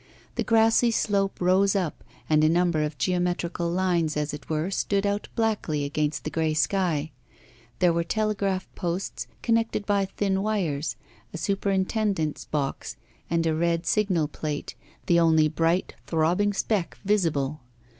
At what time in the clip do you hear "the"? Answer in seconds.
0.33-0.43, 6.23-6.31, 15.05-15.19